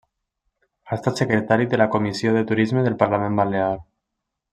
[0.89, 3.71] Ha estat secretari de la Comissió de Turisme del Parlament Balear.